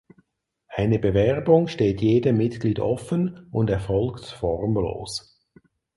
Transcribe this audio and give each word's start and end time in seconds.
Eine 0.69 0.97
Bewerbung 0.97 1.67
steht 1.67 2.01
jedem 2.01 2.37
Mitglied 2.37 2.79
offen 2.79 3.47
und 3.51 3.69
erfolgt 3.69 4.25
formlos. 4.25 5.39